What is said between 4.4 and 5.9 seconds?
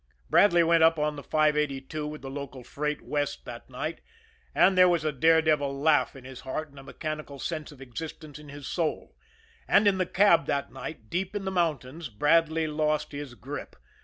and there was a dare devil